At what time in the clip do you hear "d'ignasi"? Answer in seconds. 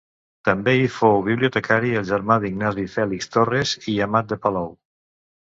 2.45-2.87